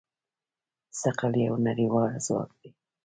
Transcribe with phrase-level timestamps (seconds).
[1.01, 2.69] ثقل یو نړیوال ځواک دی.